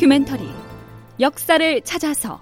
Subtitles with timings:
[0.00, 0.48] 다큐멘터리
[1.20, 2.40] 역사를 찾아서.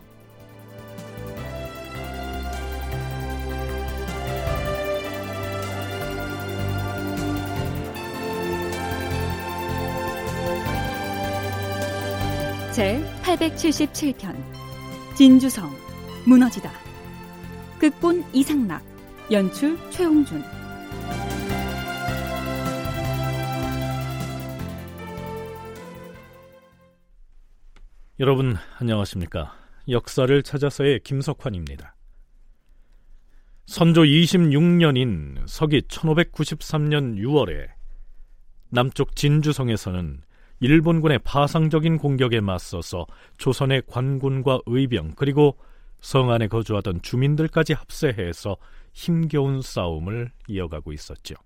[12.72, 14.36] 제 877편
[15.16, 15.68] 진주성
[16.26, 16.70] 무너지다.
[17.80, 18.82] 극본 이상락
[19.32, 20.44] 연출 최홍준
[28.20, 29.54] 여러분 안녕하십니까?
[29.88, 31.94] 역사를 찾아서의 김석환입니다.
[33.66, 37.68] 선조 26년인 서기 1593년 6월에
[38.70, 40.22] 남쪽 진주성에서는
[40.58, 45.56] 일본군의 파상적인 공격에 맞서서 조선의 관군과 의병 그리고
[46.00, 48.56] 성 안에 거주하던 주민들까지 합세해서
[48.94, 51.36] 힘겨운 싸움을 이어가고 있었죠.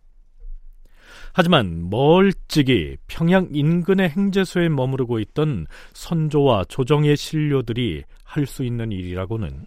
[1.33, 9.67] 하지만 멀찍이 평양 인근의 행제소에 머무르고 있던 선조와 조정의 신료들이 할 수 있는 일이라고는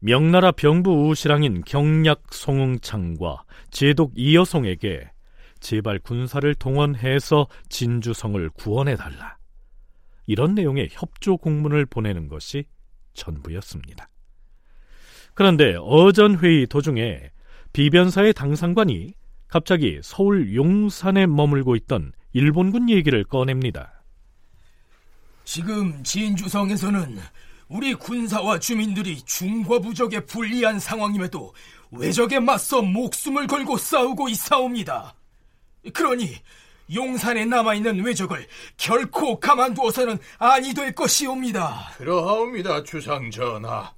[0.00, 5.10] 명나라 병부 우시랑인 경략 송응창과 제독 이여송에게
[5.60, 9.38] 제발 군사를 동원해서 진주성을 구원해달라.
[10.26, 12.64] 이런 내용의 협조 공문을 보내는 것이
[13.14, 14.08] 전부였습니다.
[15.32, 17.30] 그런데 어전회의 도중에
[17.72, 19.14] 비변사의 당상관이
[19.54, 24.02] 갑자기 서울 용산에 머물고 있던 일본군 얘기를 꺼냅니다.
[25.44, 27.16] 지금 진주성에서는
[27.68, 31.54] 우리 군사와 주민들이 중과 부적에 불리한 상황임에도
[31.92, 35.14] 외적에 맞서 목숨을 걸고 싸우고 있사옵니다.
[35.92, 36.34] 그러니
[36.92, 41.92] 용산에 남아있는 외적을 결코 가만두어서는 아니 될 것이옵니다.
[41.98, 43.92] 그러하옵니다, 주상 전하.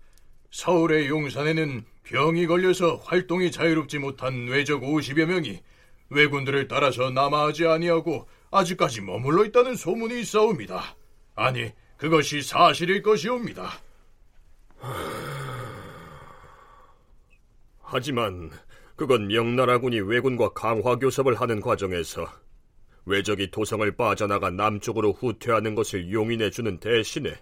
[0.51, 5.61] 서울의 용산에는 병이 걸려서 활동이 자유롭지 못한 외적 50여 명이
[6.11, 10.95] 왜군들을 따라서 남아하지 아니하고 아직까지 머물러 있다는 소문이 있사옵니다.
[11.35, 13.70] 아니, 그것이 사실일 것이옵니다.
[17.83, 18.53] 하지만
[18.95, 22.29] 그건 명나라군이 왜군과 강화 교섭을 하는 과정에서
[23.05, 27.35] 왜적이 도성을 빠져나가 남쪽으로 후퇴하는 것을 용인해 주는 대신에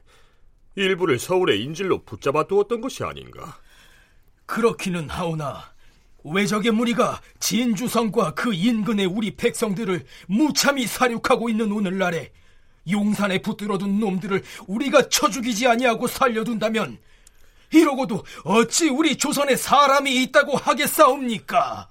[0.75, 3.59] 일부를 서울의 인질로 붙잡아 두었던 것이 아닌가?
[4.47, 5.75] 그렇기는 하오나
[6.25, 12.32] 왜적의 무리가 진주성과 그 인근의 우리 백성들을 무참히 사륙하고 있는 오늘날에
[12.91, 16.99] 용산에 붙들어둔 놈들을 우리가 쳐 죽이지 아니하고 살려둔다면
[17.72, 21.88] 이러고도 어찌 우리 조선에 사람이 있다고 하겠사옵니까?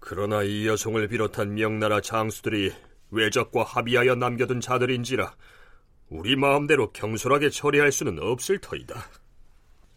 [0.00, 2.72] 그러나 이 여성을 비롯한 명나라 장수들이
[3.10, 5.34] 외적과 합의하여 남겨둔 자들인지라
[6.08, 9.06] 우리 마음대로 경솔하게 처리할 수는 없을 터이다.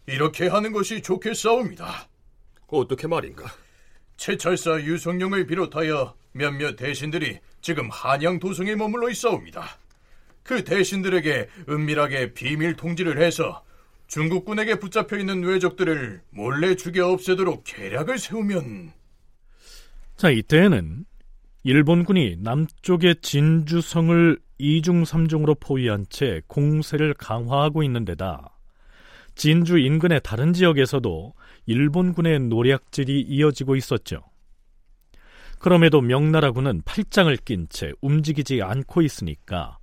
[0.06, 2.08] 이렇게 하는 것이 좋겠사옵니다.
[2.68, 3.44] 어떻게 말인가?
[4.16, 9.78] 최철사 유성룡을 비롯하여 몇몇 대신들이 지금 한양 도성에 머물러 있사옵니다.
[10.42, 13.64] 그 대신들에게 은밀하게 비밀 통지를 해서
[14.08, 18.92] 중국군에게 붙잡혀 있는 외적들을 몰래 죽여 없애도록 계략을 세우면
[20.16, 21.06] 자 이때에는
[21.62, 28.53] 일본군이 남쪽의 진주성을 이중삼중으로 포위한 채 공세를 강화하고 있는 데다
[29.34, 31.34] 진주 인근의 다른 지역에서도
[31.66, 34.22] 일본군의 노략질이 이어지고 있었죠.
[35.58, 39.78] 그럼에도 명나라군은 팔짱을 낀 채 움직이지 않고 있으니까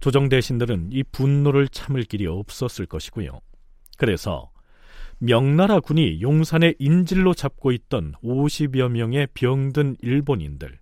[0.00, 3.38] 조정 대신들은 이 분노를 참을 길이 없었을 것이고요.
[3.98, 4.50] 그래서
[5.18, 10.76] 명나라 군이 용산의 인질로 잡고 있던 50여 명의 병든 일본인들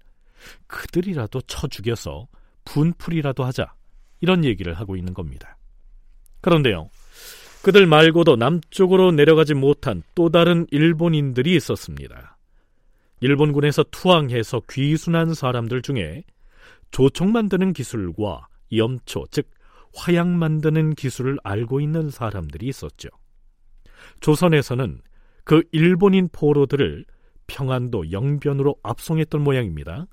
[0.67, 2.29] 그들이라도 쳐 죽여서
[2.65, 3.75] 분풀이라도 하자
[4.21, 5.59] 이런 얘기를 하고 있는 겁니다.
[6.41, 6.89] 그런데요.
[7.63, 12.39] 그들 말고도 남쪽으로 내려가지 못한 또 다른 일본인들이 있었습니다.
[13.21, 16.25] 일본군에서 투항해서 귀순한 사람들 중에
[16.91, 19.51] 조총 만드는 기술과 염초, 즉
[19.95, 23.09] 화약 만드는 기술을 알고 있는 사람들이 있었죠.
[24.21, 25.03] 조선에서는
[25.45, 27.05] 그 일본인 포로들을
[27.47, 30.07] 평안도 영변으로 압송했던 모양입니다.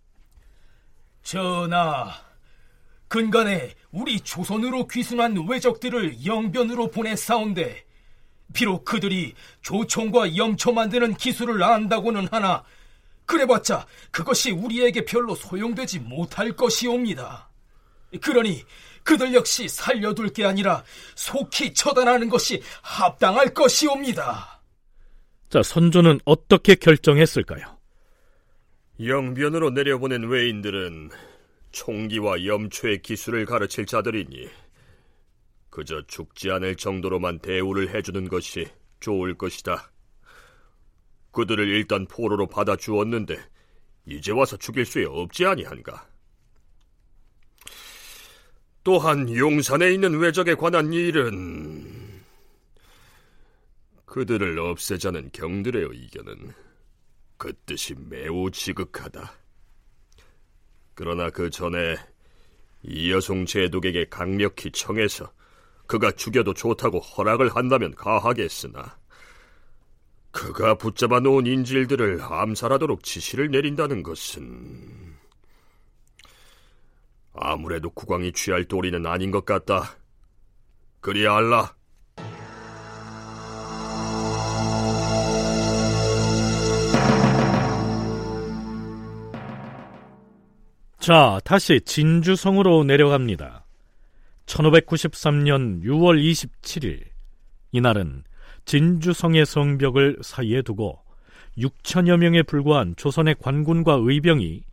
[1.22, 2.10] 전하,
[3.08, 7.86] 근간에 우리 조선으로 귀순한 외적들을 영변으로 보내싸운데
[8.54, 12.64] 비록 그들이 조총과 염초 만드는 기술을 안다고는 하나
[13.26, 17.50] 그래봤자 그것이 우리에게 별로 소용되지 못할 것이옵니다.
[18.22, 18.64] 그러니
[19.04, 20.84] 그들 역시 살려둘 게 아니라
[21.16, 24.62] 속히 처단하는 것이 합당할 것이옵니다.
[25.50, 27.78] 자, 선조는 어떻게 결정했을까요?
[29.06, 31.12] 영변으로 내려보낸 외인들은
[31.78, 34.50] 총기와 염초의 기술을 가르칠 자들이니
[35.70, 38.68] 그저 죽지 않을 정도로만 대우를 해주는 것이
[39.00, 39.92] 좋을 것이다.
[41.32, 43.38] 그들을 일단 포로로 받아 주었는데
[44.08, 46.10] 이제 와서 죽일 수 없지 아니한가?
[48.84, 52.24] 또한 용산에 있는 외적에 관한 일은
[54.06, 56.54] 그들을 없애자는 경들의 의견은
[57.38, 59.47] 그 뜻이 매우 지극하다.
[60.98, 61.96] 그러나 그 전에
[62.82, 65.32] 이 여송 제독에게 강력히 청해서
[65.86, 68.98] 그가 죽여도 좋다고 허락을 한다면 가하겠으나
[70.32, 75.16] 그가 붙잡아 놓은 인질들을 암살하도록 지시를 내린다는 것은
[77.36, 79.98] 아무래도 국왕이 취할 도리는 아닌 것 같다.
[81.00, 81.77] 그리 알라.
[91.08, 93.64] 자, 다시 진주성으로 내려갑니다.
[94.46, 97.02] 1593년 6월 27일,
[97.72, 98.26] 이날은
[98.66, 101.00] 진주성의 성벽을 사이에 두고
[101.60, 104.64] 6천여 명에 불과한 조선의 관군과 의병이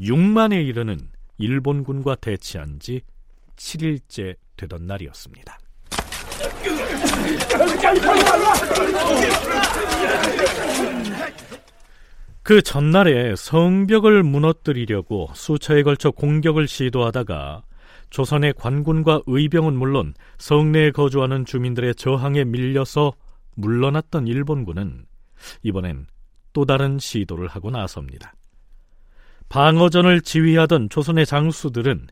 [0.00, 0.98] 6만에 이르는
[1.36, 3.02] 일본군과 대치한 지
[3.56, 5.58] 7일째 되던 날이었습니다.
[12.44, 17.62] 그 전날에 성벽을 무너뜨리려고 수차에 걸쳐 공격을 시도하다가
[18.10, 23.14] 조선의 관군과 의병은 물론 성내에 거주하는 주민들의 저항에 밀려서
[23.54, 25.06] 물러났던 일본군은
[25.62, 26.06] 이번엔
[26.52, 28.34] 또 다른 시도를 하고 나섭니다.
[29.48, 32.08] 방어전을 지휘하던 조선의 장수들은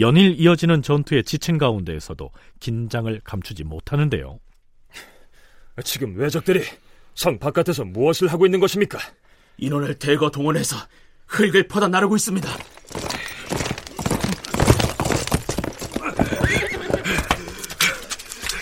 [0.00, 2.28] 연일 이어지는 전투의 지친 가운데에서도
[2.58, 4.40] 긴장을 감추지 못하는데요.
[5.84, 6.64] 지금 왜적들이
[7.14, 8.98] 성 바깥에서 무엇을 하고 있는 것입니까?
[9.58, 10.76] 인원을 대거 동원해서
[11.26, 12.48] 흙을 퍼다 나르고 있습니다.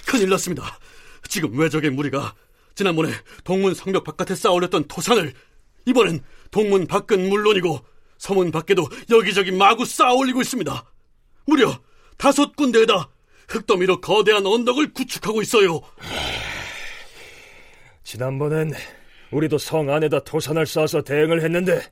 [0.06, 0.78] 큰일 났습니다.
[1.28, 2.34] 지금 외적의 무리가
[2.74, 3.12] 지난번에
[3.42, 5.34] 동문 성벽 바깥에 쌓아올렸던 토산을
[5.86, 7.84] 이번엔 동문 밖은 물론이고
[8.18, 10.84] 서문 밖에도 여기저기 마구 쌓아올리고 있습니다.
[11.46, 11.78] 무려
[12.16, 13.10] 다섯 군데에다
[13.48, 15.80] 흙더미로 거대한 언덕을 구축하고 있어요.
[18.02, 18.72] 지난번엔
[19.34, 21.82] 우리도 성 안에다 토산을 쌓아서 대응을 했는데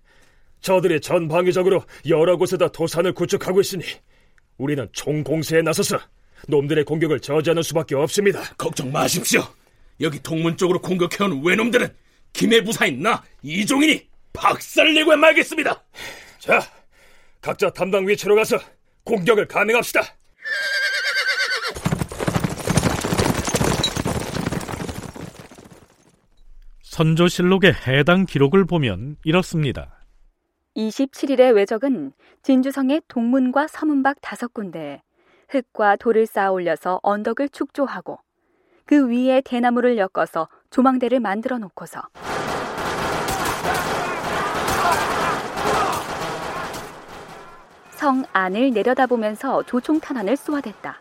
[0.61, 3.83] 저들이 전방위적으로 여러 곳에다 토산을 구축하고 있으니
[4.59, 5.99] 우리는 총공세에 나서서
[6.47, 8.43] 놈들의 공격을 저지하는 수밖에 없습니다.
[8.56, 9.43] 걱정 마십시오.
[10.00, 11.93] 여기 동문 쪽으로 공격해온 외놈들은
[12.33, 15.83] 김해 부사인 나 이종인이 박살을 내고 말겠습니다.
[16.39, 16.61] 자,
[17.41, 18.59] 각자 담당 위치로 가서
[19.05, 20.00] 공격을 감행합시다.
[26.93, 30.05] 선조실록의 해당 기록을 보면 이렇습니다.
[30.77, 32.12] 27일의 외적은
[32.43, 35.00] 진주성의 동문과 서문 밖 다섯 군데에
[35.49, 38.19] 흙과 돌을 쌓아 올려서 언덕을 축조하고
[38.85, 42.03] 그 위에 대나무를 엮어서 조망대를 만들어 놓고서
[47.93, 51.00] 성 안을 내려다보면서 조총 탄환을 쏘아댔다.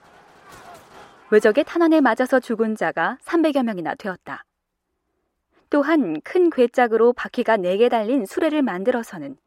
[1.31, 4.45] 외적의 탄환에 맞아서 죽은 자가 300여 명이나 되었다.
[5.71, 9.37] 또한 큰 괴짝으로 바퀴가 4개 달린 수레를 만들어서는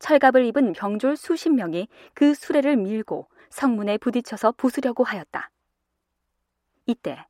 [0.00, 5.48] 철갑을 입은 병졸 수십 명이 그 수레를 밀고 성문에 부딪혀서 부수려고 하였다.
[6.86, 7.24] 이때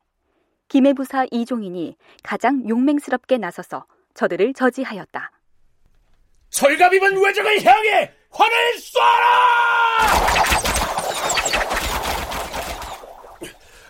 [0.68, 5.32] 김해부사 이종인이 가장 용맹스럽게 나서서 저들을 저지하였다.
[6.48, 8.56] 철갑 입은 외적을 향해 활을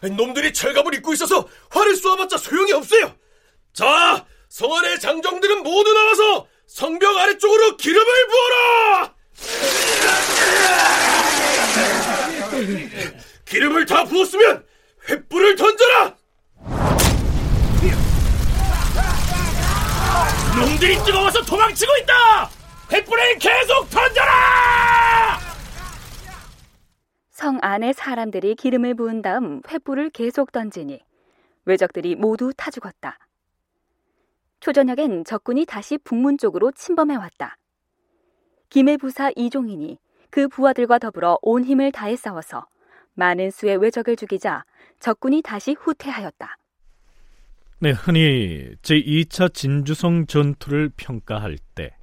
[0.00, 0.16] 쏴라!
[0.16, 3.14] 놈들이 철갑을 입고 있어서 활을 쏘아봤자 소용이 없어요.
[3.72, 9.14] 자, 성 안의 장정들은 모두 나와서 성벽 아래쪽으로 기름을 부어라!
[13.44, 14.66] 기름을 다 부었으면
[15.06, 16.16] 횃불을 던져라!
[20.58, 22.50] 놈들이 뜨거워서 도망치고 있다!
[22.88, 25.38] 횃불을 계속 던져라!
[27.30, 31.00] 성 안에 사람들이 기름을 부은 다음 횃불을 계속 던지니
[31.66, 33.16] 외적들이 모두 타 죽었다.
[34.60, 37.56] 초저녁엔 적군이 다시 북문 쪽으로 침범해 왔다.
[38.68, 39.98] 김해 부사 이종인이
[40.30, 42.66] 그 부하들과 더불어 온 힘을 다해 싸워서
[43.14, 44.64] 많은 수의 외적을 죽이자
[45.00, 46.56] 적군이 다시 후퇴하였다.
[47.80, 52.00] 네, 흔히 제2차 진주성 전투를 평가할 때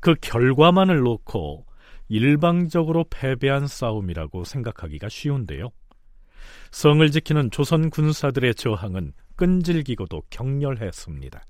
[0.00, 1.66] 그 결과만을 놓고
[2.08, 5.70] 일방적으로 패배한 싸움이라고 생각하기가 쉬운데요.
[6.70, 11.42] 성을 지키는 조선 군사들의 저항은 끈질기고도 격렬했습니다.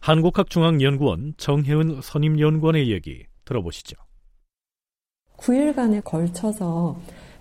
[0.00, 3.96] 한국학중앙연구원 정혜은 선임연구원의 얘기 들어보시죠.
[5.38, 6.98] 9일간에 걸쳐서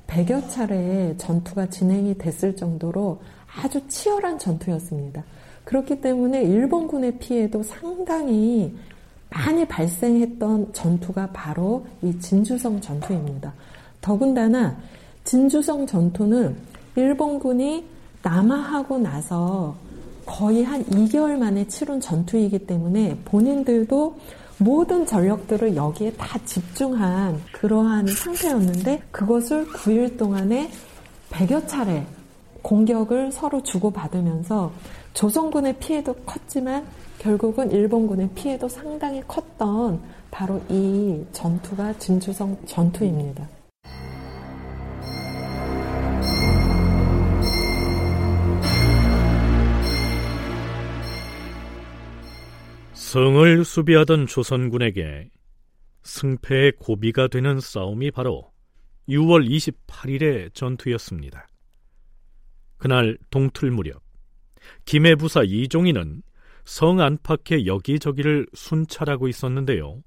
[0.07, 3.21] 100여 차례의 전투가 진행이 됐을 정도로
[3.61, 5.23] 아주 치열한 전투였습니다.
[5.63, 8.75] 그렇기 때문에 일본군의 피해도 상당히
[9.29, 13.53] 많이 발생했던 전투가 바로 이 진주성 전투입니다.
[13.99, 14.77] 더군다나
[15.23, 16.55] 진주성 전투는
[16.95, 17.85] 일본군이
[18.21, 19.75] 남하하고 나서
[20.25, 24.17] 거의 한 2개월 만에 치룬 전투이기 때문에 본인들도
[24.57, 30.69] 모든 전력들을 여기에 다 집중한 그러한 상태였는데 그것을 9일 동안에
[31.29, 32.05] 100여 차례
[32.61, 34.71] 공격을 서로 주고받으면서
[35.13, 36.85] 조선군의 피해도 컸지만
[37.19, 40.01] 결국은 일본군의 피해도 상당히 컸던
[40.31, 43.47] 바로 이 전투가 진주성 전투입니다.
[53.15, 55.29] 성을 수비하던 조선군에게
[56.03, 58.51] 승패의 고비가 되는 싸움이 바로
[59.07, 61.47] 6월 28일의 전투였습니다.
[62.75, 64.03] 그날 동틀 무렵
[64.83, 66.23] 김해 부사 이종희는
[66.65, 70.03] 성 안팎의 여기저기를 순찰하고 있었는데요.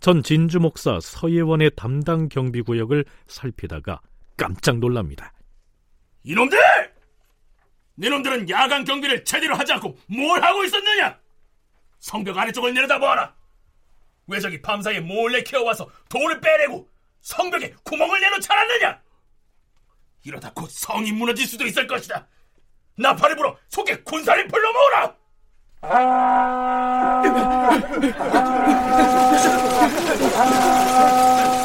[0.00, 4.00] 전 진주 목사 서예원의 담당 경비 구역을 살피다가
[4.36, 5.32] 깜짝 놀랍니다.
[6.24, 6.58] 이놈들!
[7.96, 11.22] 니놈들은 야간 경비를 제대로 하지 않고 뭘 하고 있었느냐?
[12.04, 13.34] 성벽 아래쪽을 내려다 보아라.
[14.26, 16.86] 왜저기 밤사이에 몰래 키워와서 돌을 빼내고
[17.22, 19.00] 성벽에 구멍을 내놓지 않았느냐?
[20.24, 22.26] 이러다 곧 성이 무너질 수도 있을 것이다.
[22.98, 25.16] 나팔을 불어 속에 군사를 불러 모으라!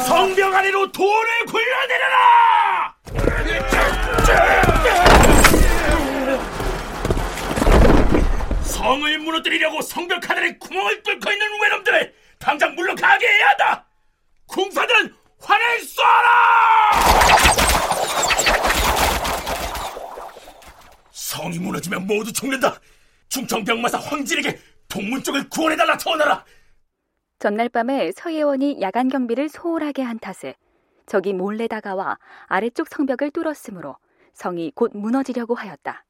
[0.06, 2.96] 성벽 아래로 돌을 굴려내려라!
[8.80, 13.86] 성을 무너뜨리려고 성벽 하늘에 구멍을 뚫고 있는 외놈들을 당장 물러가게 해야 한다!
[14.46, 16.90] 궁사들은 활을 쏘아라!
[21.10, 22.80] 성이 무너지면 모두 죽는다!
[23.28, 24.58] 충청병마사 황진에게
[24.88, 26.42] 동문 쪽을 구원해달라 전하라!
[27.38, 30.54] 전날 밤에 서예원이 야간 경비를 소홀하게 한 탓에
[31.04, 33.98] 적이 몰래 다가와 아래쪽 성벽을 뚫었으므로
[34.32, 36.06] 성이 곧 무너지려고 하였다.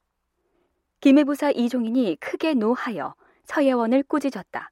[1.01, 3.15] 김해부사 이종인이 크게 노하여
[3.45, 4.71] 서예원을 꾸짖었다.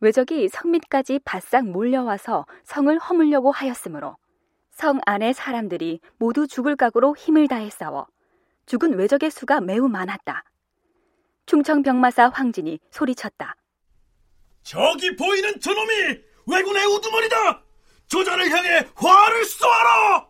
[0.00, 4.16] 외적이 성 밑까지 바싹 몰려와서 성을 허물려고 하였으므로
[4.70, 8.06] 성 안의 사람들이 모두 죽을 각오로 힘을 다해 싸워
[8.66, 10.44] 죽은 외적의 수가 매우 많았다.
[11.46, 13.56] 충청병마사 황진이 소리쳤다.
[14.62, 15.92] 저기 보이는 저놈이
[16.46, 17.62] 왜군의 우두머리다!
[18.08, 20.28] 조자를 향해 화를 쏘아라!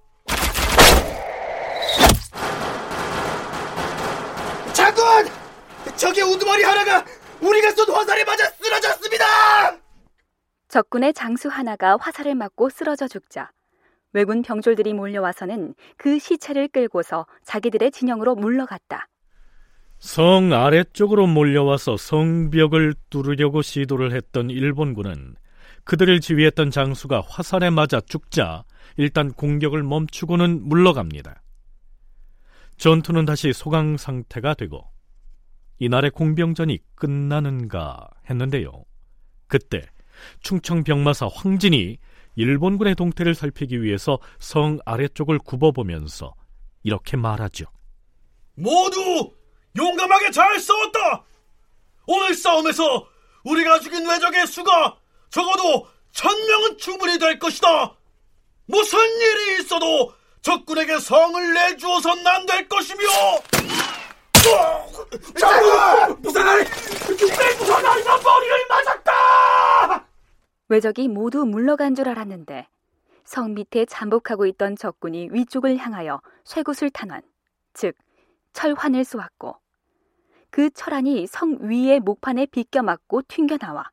[4.96, 5.30] 장군!
[5.96, 7.04] 적의 우두머리 하나가
[7.40, 9.24] 우리가 쏜 화살에 맞아 쓰러졌습니다!
[10.68, 13.50] 적군의 장수 하나가 화살을 맞고 쓰러져 죽자
[14.12, 19.08] 왜군 병졸들이 몰려와서는 그 시체를 끌고서 자기들의 진영으로 물러갔다.
[19.98, 25.36] 성 아래쪽으로 몰려와서 성벽을 뚫으려고 시도를 했던 일본군은
[25.84, 28.64] 그들을 지휘했던 장수가 화살에 맞아 죽자
[28.96, 31.42] 일단 공격을 멈추고는 물러갑니다.
[32.76, 34.90] 전투는 다시 소강 상태가 되고
[35.78, 38.84] 이날의 공병전이 끝나는가 했는데요.
[39.46, 39.82] 그때
[40.40, 41.98] 충청 병마사 황진이
[42.36, 46.34] 일본군의 동태를 살피기 위해서 성 아래쪽을 굽어보면서
[46.82, 47.66] 이렇게 말하죠.
[48.54, 49.30] 모두
[49.76, 51.24] 용감하게 잘 싸웠다!
[52.06, 53.06] 오늘 싸움에서
[53.44, 54.96] 우리가 죽인 외적의 수가
[55.30, 57.96] 적어도 천명은 충분히 될 것이다!
[58.66, 60.12] 무슨 일이 있어도
[60.42, 63.02] 적군에게 성을 내주어선 안될 것이며!
[65.38, 66.22] 장군!
[66.22, 66.64] 무사나리!
[66.64, 70.06] 내 무사나리가 머리를 맞았다!
[70.68, 72.68] 외적이 모두 물러간 줄 알았는데
[73.24, 77.22] 성 밑에 잠복하고 있던 적군이 위쪽을 향하여 쇠구슬 탄환,
[77.74, 77.96] 즉
[78.52, 79.56] 철환을 쏘았고
[80.50, 83.90] 그 철환이 성 위의 목판에 비껴 맞고 튕겨나와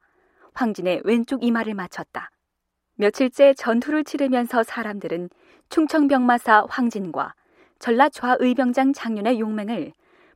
[0.54, 2.30] 황진의 왼쪽 이마를 맞췄다.
[2.96, 5.30] 며칠째 전투를 치르면서 사람들은
[5.74, 7.34] 충청병마사 황진과
[7.80, 9.92] 전라 좌의병장 장윤의 용맹을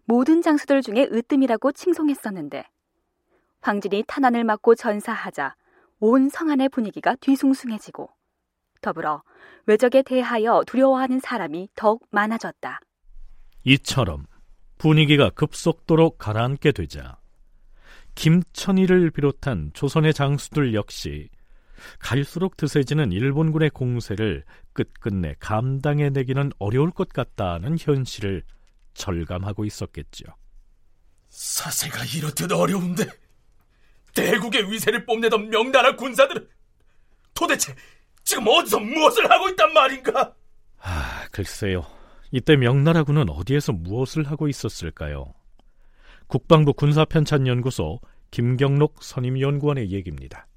[0.05, 2.65] 모든 장수들 중에 으뜸이라고 칭송했었는데
[3.61, 5.53] 황진이 탄환을 맞고 전사하자
[5.99, 8.09] 온 성안의 분위기가 뒤숭숭해지고
[8.81, 9.21] 더불어
[9.67, 12.79] 외적에 대하여 두려워하는 사람이 더욱 많아졌다.
[13.63, 14.25] 이처럼
[14.79, 17.19] 분위기가 급속도로 가라앉게 되자
[18.15, 21.29] 김천희를 비롯한 조선의 장수들 역시
[21.99, 24.43] 갈수록 드세지는 일본군의 공세를
[24.73, 28.43] 끝끝내 감당해내기는 어려울 것 같다는 현실을
[28.93, 30.25] 절감하고 있었겠죠.
[31.29, 33.05] 사세가 이렇듯 어려운데
[34.15, 36.47] 대국의 위세를 뽐내던 명나라 군사들은
[37.33, 37.75] 도대체
[38.23, 40.33] 지금 어디서 무엇을 하고 있단 말인가?
[40.79, 41.85] 아, 글쎄요.
[42.31, 45.33] 이때 명나라군은 어디에서 무엇을 하고 있었을까요?
[46.27, 47.99] 국방부 군사편찬연구소
[48.31, 50.47] 김경록 선임연구원의 얘기입니다.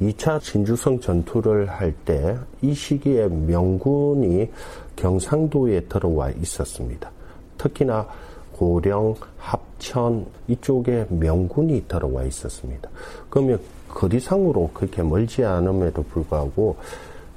[0.00, 4.50] 2차 진주성 전투를 할 때 이 시기에 명군이
[4.96, 7.10] 경상도에 들어와 있었습니다.
[7.58, 8.06] 특히나
[8.52, 12.88] 고령, 합천 이쪽에 명군이 들어와 있었습니다.
[13.30, 16.76] 그러면 거리상으로 그렇게 멀지 않음에도 불구하고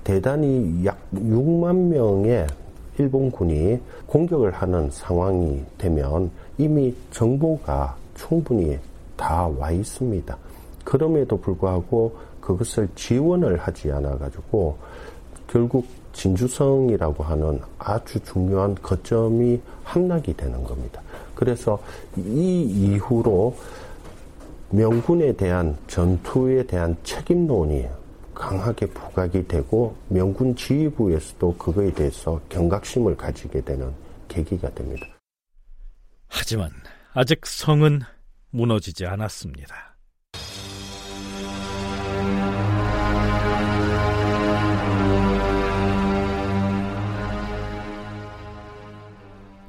[0.03, 2.47] 대단히 약 6만 명의
[2.97, 8.77] 일본군이 공격을 하는 상황이 되면 이미 정보가 충분히
[9.15, 10.37] 다 와 있습니다.
[10.83, 14.77] 그럼에도 불구하고 그것을 지원을 하지 않아 가지고
[15.47, 21.01] 결국 진주성이라고 하는 아주 중요한 거점이 함락이 되는 겁니다.
[21.35, 21.81] 그래서
[22.17, 23.55] 이 이후로
[24.71, 27.87] 명군에 대한 전투에 대한 책임론이
[28.35, 33.91] 강하게 부각이 되고 명군 지휘부에서도 그거에 대해서 경각심을 가지게 되는
[34.27, 35.07] 계기가 됩니다.
[36.27, 36.69] 하지만
[37.13, 38.01] 아직 성은
[38.51, 39.88] 무너지지 않았습니다.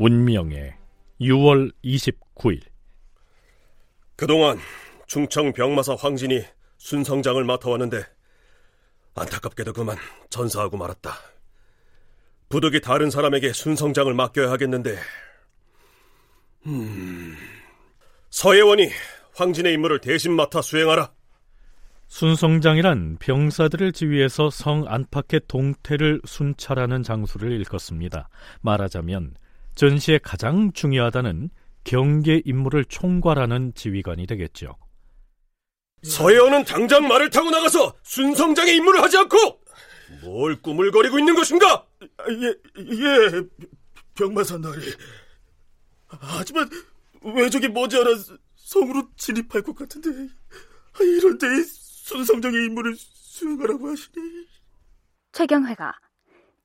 [0.00, 0.74] 운명의
[1.20, 2.62] 6월 29일
[4.16, 4.58] 그동안
[5.06, 6.42] 충청 병마사 황진이
[6.78, 8.02] 순성장을 맡아왔는데
[9.14, 9.98] 안타깝게도 그만
[10.30, 11.12] 전사하고 말았다.
[12.48, 14.96] 부득이 다른 사람에게 순성장을 맡겨야 하겠는데
[16.66, 17.36] 음...
[18.30, 18.88] 서예원이
[19.34, 21.12] 황진의 임무를 대신 맡아 수행하라.
[22.06, 28.30] 순성장이란 병사들을 지휘해서 성 안팎의 동태를 순찰하는 장소를 일컫습니다.
[28.62, 29.34] 말하자면
[29.74, 31.50] 전시에 가장 중요하다는
[31.84, 34.76] 경계 임무를 총괄하는 지휘관이 되겠죠.
[36.02, 39.36] 서예원은 당장 말을 타고 나가서 순성장의 임무를 하지 않고
[40.22, 41.86] 뭘 꾸물거리고 있는 것인가?
[42.02, 42.46] 예,
[42.78, 43.42] 예,
[44.14, 44.80] 병마사 나리.
[46.08, 46.68] 하지만
[47.22, 48.10] 왜적이 머지않아
[48.56, 50.10] 성으로 진입할 것 같은데
[51.00, 54.46] 이런데 순성장의 임무를 수행하라고 하시니
[55.32, 55.94] 최경회가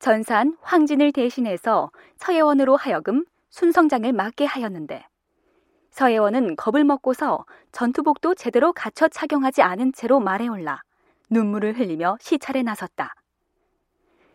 [0.06, 5.04] 전산 황진을 대신해서 서예원으로 하여금 순성장을 맡게 하였는데
[5.90, 10.84] 서예원은 겁을 먹고서 전투복도 제대로 갖춰 착용하지 않은 채로 말에 올라
[11.32, 13.16] 눈물을 흘리며 시찰에 나섰다.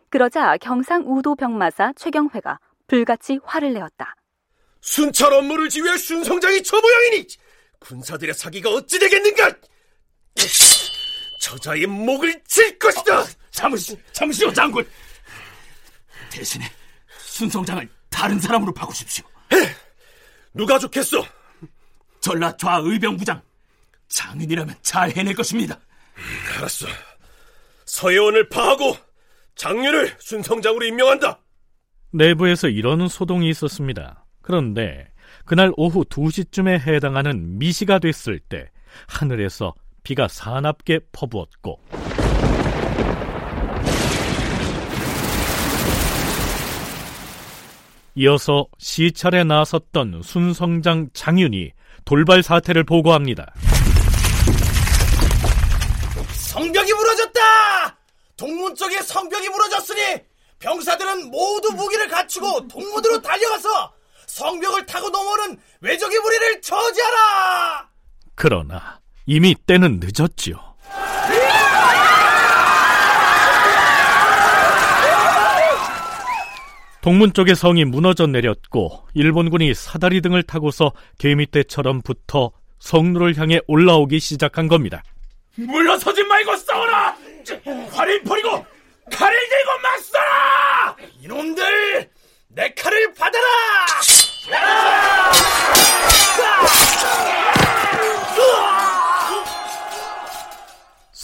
[0.09, 4.15] 그러자 경상 우도 병마사 최경회가 불같이 화를 내었다.
[4.81, 7.27] 순찰 업무를 지휘할 순성장이 저 모양이니
[7.79, 9.55] 군사들의 사기가 어찌 되겠는가?
[11.39, 13.21] 저자의 목을 칠 것이다.
[13.21, 14.85] 어, 잠시, 잠시요, 장군.
[16.31, 16.65] 대신에
[17.19, 19.25] 순성장을 다른 사람으로 바꾸십시오.
[19.53, 19.75] 에,
[20.53, 21.23] 누가 좋겠소?
[22.19, 23.41] 전라 좌의병부장
[24.09, 25.75] 장인이라면 잘 해낼 것입니다.
[26.17, 26.87] 음, 알았어.
[27.85, 28.95] 서예원을 파하고
[29.55, 31.39] 장윤을 순성장으로 임명한다.
[32.11, 34.25] 내부에서 이런 소동이 있었습니다.
[34.41, 35.11] 그런데
[35.45, 38.69] 그날 오후 2시쯤에 해당하는 미시가 됐을 때
[39.07, 41.79] 하늘에서 비가 사납게 퍼부었고
[48.21, 51.71] 이어서 시찰에 나섰던 순성장 장윤이
[52.05, 53.51] 돌발 사태를 보고합니다.
[56.33, 57.97] 성벽이 무너졌다!
[58.37, 60.21] 동문 쪽에 성벽이 무너졌으니
[60.59, 63.91] 병사들은 모두 무기를 갖추고 동문으로 달려가서
[64.27, 67.89] 성벽을 타고 넘어오는 외적의 무리를 저지하라!
[68.35, 70.70] 그러나 이미 때는 늦었지요.
[77.01, 84.67] 동문 쪽의 성이 무너져 내렸고 일본군이 사다리 등을 타고서 개미떼처럼 붙어 성루를 향해 올라오기 시작한
[84.67, 85.03] 겁니다.
[85.55, 87.15] 물러서지 말고 싸워라!
[87.91, 88.65] 활을 버리고
[89.11, 90.95] 칼을 들고 맞서라!
[91.21, 92.09] 이놈들!
[92.49, 93.41] 내 칼을 받아라!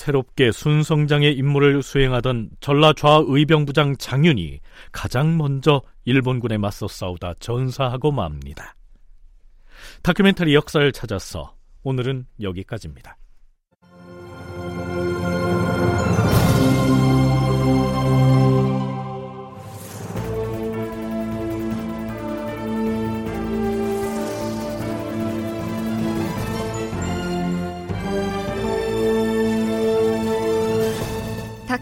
[0.07, 4.61] 새롭게 순성장의 임무를 수행하던 전라 좌 의병부장 장윤이
[4.93, 8.75] 가장 먼저 일본군에 맞서 싸우다 전사하고 맙니다.
[10.03, 13.17] 다큐멘터리 역사를 찾아서 오늘은 여기까지입니다.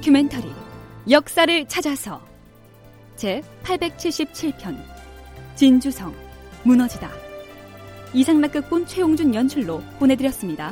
[0.05, 0.47] 다큐멘터리
[1.09, 2.21] 역사를 찾아서
[3.15, 4.77] 제 877편
[5.55, 6.13] 진주성
[6.61, 7.09] 무너지다
[8.13, 10.71] 이상락극본 최용준 연출로 보내드렸습니다.